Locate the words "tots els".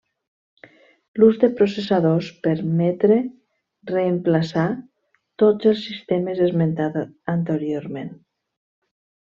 5.45-5.85